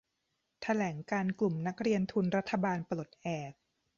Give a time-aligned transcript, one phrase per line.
[0.61, 3.51] แถลงการณ์กลุ่มนักเรียนทุนรัฐบาลปลดแอก